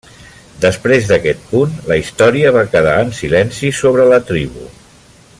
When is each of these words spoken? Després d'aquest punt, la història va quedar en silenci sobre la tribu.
Després 0.61 1.09
d'aquest 1.09 1.43
punt, 1.51 1.75
la 1.91 1.97
història 2.03 2.53
va 2.57 2.65
quedar 2.71 2.95
en 3.03 3.13
silenci 3.19 3.73
sobre 3.83 4.09
la 4.13 4.19
tribu. 4.31 4.65